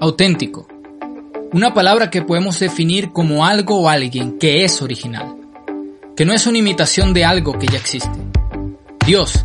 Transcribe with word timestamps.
Auténtico. 0.00 0.68
Una 1.52 1.74
palabra 1.74 2.08
que 2.08 2.22
podemos 2.22 2.60
definir 2.60 3.10
como 3.10 3.44
algo 3.44 3.80
o 3.80 3.88
alguien 3.88 4.38
que 4.38 4.64
es 4.64 4.80
original, 4.80 5.34
que 6.16 6.24
no 6.24 6.32
es 6.32 6.46
una 6.46 6.58
imitación 6.58 7.12
de 7.12 7.24
algo 7.24 7.58
que 7.58 7.66
ya 7.66 7.78
existe. 7.78 8.16
Dios 9.04 9.44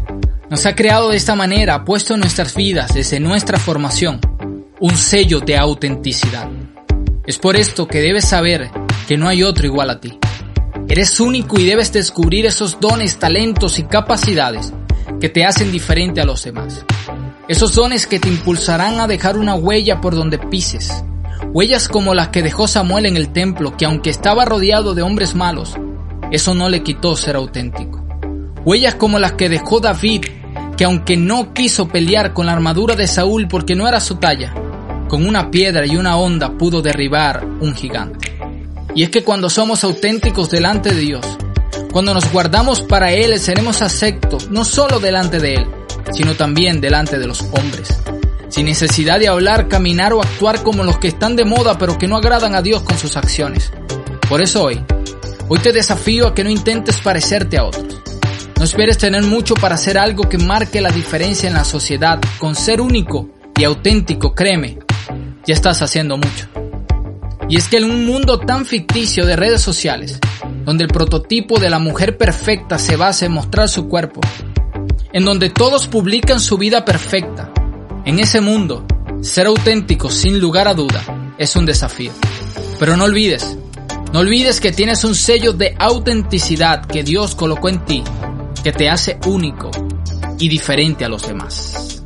nos 0.52 0.68
ha 0.68 0.76
creado 0.76 1.10
de 1.10 1.18
esta 1.18 1.34
manera, 1.34 1.74
ha 1.74 1.84
puesto 1.84 2.14
en 2.14 2.20
nuestras 2.20 2.54
vidas 2.54 2.94
desde 2.94 3.20
nuestra 3.20 3.58
formación 3.58 4.20
un 4.80 4.96
sello 4.96 5.40
de 5.40 5.58
autenticidad. 5.58 6.48
Es 7.26 7.40
por 7.40 7.56
esto 7.56 7.88
que 7.88 8.02
debes 8.02 8.26
saber 8.26 8.70
que 9.08 9.18
no 9.18 9.28
hay 9.28 9.42
otro 9.42 9.66
igual 9.66 9.90
a 9.90 10.00
ti. 10.00 10.20
Eres 10.88 11.20
único 11.20 11.60
y 11.60 11.66
debes 11.66 11.92
descubrir 11.92 12.46
esos 12.46 12.80
dones, 12.80 13.18
talentos 13.18 13.80
y 13.80 13.84
capacidades 13.84 14.72
que 15.20 15.30
te 15.30 15.46
hacen 15.46 15.72
diferente 15.72 16.22
a 16.22 16.26
los 16.26 16.44
demás. 16.44 16.86
Esos 17.48 17.76
dones 17.76 18.08
que 18.08 18.20
te 18.20 18.30
impulsarán 18.30 19.00
a 19.00 19.08
dejar 19.08 19.38
una 19.38 19.56
huella 19.56 20.00
por 20.00 20.16
donde 20.16 20.38
pises. 20.38 21.04
Huellas 21.52 21.88
como 21.88 22.14
las 22.14 22.30
que 22.30 22.42
dejó 22.42 22.68
Samuel 22.68 23.06
en 23.06 23.18
el 23.18 23.34
templo, 23.34 23.76
que 23.76 23.86
aunque 23.86 24.10
estaba 24.10 24.46
rodeado 24.46 24.96
de 24.96 25.02
hombres 25.02 25.36
malos, 25.36 25.76
eso 26.32 26.54
no 26.54 26.70
le 26.70 26.84
quitó 26.84 27.16
ser 27.16 27.36
auténtico. 27.36 28.04
Huellas 28.66 28.96
como 28.96 29.20
las 29.20 29.34
que 29.34 29.50
dejó 29.50 29.80
David, 29.80 30.26
que 30.78 30.86
aunque 30.86 31.18
no 31.18 31.54
quiso 31.54 31.88
pelear 31.88 32.34
con 32.34 32.46
la 32.46 32.54
armadura 32.54 32.96
de 32.96 33.08
Saúl 33.08 33.48
porque 33.48 33.76
no 33.76 33.88
era 33.88 34.00
su 34.00 34.16
talla, 34.16 34.54
con 35.10 35.28
una 35.28 35.52
piedra 35.52 35.86
y 35.86 35.98
una 35.98 36.18
onda 36.18 36.58
pudo 36.58 36.82
derribar 36.82 37.46
un 37.60 37.76
gigante. 37.76 38.36
Y 38.96 39.04
es 39.04 39.10
que 39.10 39.24
cuando 39.24 39.50
somos 39.50 39.84
auténticos 39.84 40.50
delante 40.50 40.94
de 40.94 41.02
Dios, 41.02 41.38
cuando 41.92 42.14
nos 42.14 42.32
guardamos 42.32 42.82
para 42.82 43.12
Él, 43.12 43.38
seremos 43.38 43.82
aceptos 43.82 44.50
no 44.50 44.66
solo 44.66 45.00
delante 45.00 45.40
de 45.40 45.56
Él, 45.56 45.68
sino 46.12 46.36
también 46.36 46.82
delante 46.82 47.20
de 47.20 47.28
los 47.28 47.42
hombres. 47.42 47.98
Sin 48.50 48.66
necesidad 48.66 49.20
de 49.20 49.28
hablar, 49.28 49.68
caminar 49.68 50.14
o 50.14 50.22
actuar 50.22 50.62
como 50.62 50.84
los 50.84 50.98
que 51.00 51.08
están 51.08 51.36
de 51.36 51.46
moda 51.46 51.78
pero 51.78 51.98
que 51.98 52.08
no 52.08 52.18
agradan 52.18 52.56
a 52.56 52.62
Dios 52.62 52.82
con 52.82 52.98
sus 52.98 53.18
acciones. 53.18 53.72
Por 54.30 54.42
eso 54.42 54.64
hoy, 54.64 54.84
hoy 55.48 55.60
te 55.60 55.72
desafío 55.72 56.28
a 56.28 56.36
que 56.36 56.44
no 56.44 56.50
intentes 56.50 57.00
parecerte 57.00 57.58
a 57.58 57.66
otros. 57.66 58.02
No 58.58 58.66
esperes 58.66 58.98
tener 58.98 59.24
mucho 59.24 59.56
para 59.56 59.76
hacer 59.76 59.98
algo 59.98 60.30
que 60.30 60.38
marque 60.38 60.82
la 60.82 60.90
diferencia 60.90 61.48
en 61.48 61.56
la 61.56 61.66
sociedad. 61.66 62.20
Con 62.38 62.56
ser 62.56 62.80
único 62.80 63.30
y 63.58 63.64
auténtico, 63.64 64.34
créeme, 64.34 64.80
ya 65.46 65.54
estás 65.54 65.82
haciendo 65.82 66.18
mucho. 66.18 66.48
Y 67.50 67.58
es 67.58 67.68
que 67.68 67.78
en 67.78 67.86
un 67.86 68.06
mundo 68.06 68.40
tan 68.40 68.66
ficticio 68.66 69.26
de 69.26 69.36
redes 69.36 69.62
sociales, 69.62 70.20
donde 70.64 70.86
el 70.86 70.90
prototipo 70.90 71.60
de 71.60 71.70
la 71.70 71.80
mujer 71.80 72.18
perfecta 72.18 72.78
se 72.78 72.96
basa 72.96 73.26
en 73.26 73.34
mostrar 73.34 73.68
su 73.68 73.88
cuerpo, 73.90 74.22
en 75.14 75.26
donde 75.26 75.50
todos 75.50 75.88
publican 75.88 76.40
su 76.40 76.58
vida 76.58 76.84
perfecta. 76.84 77.54
En 78.04 78.20
ese 78.20 78.42
mundo, 78.42 78.86
ser 79.22 79.48
auténtico 79.48 80.10
sin 80.10 80.40
lugar 80.40 80.68
a 80.68 80.74
duda 80.74 81.34
es 81.38 81.56
un 81.56 81.66
desafío. 81.66 82.12
Pero 82.80 82.98
no 82.98 83.06
olvides, 83.06 83.58
no 84.12 84.20
olvides 84.20 84.60
que 84.60 84.72
tienes 84.72 85.04
un 85.04 85.16
sello 85.16 85.54
de 85.54 85.76
autenticidad 85.80 86.86
que 86.86 87.04
Dios 87.04 87.36
colocó 87.36 87.70
en 87.70 87.86
ti, 87.86 88.04
que 88.64 88.72
te 88.72 88.90
hace 88.90 89.20
único 89.28 89.72
y 90.40 90.50
diferente 90.50 91.06
a 91.06 91.10
los 91.10 91.28
demás. 91.28 92.03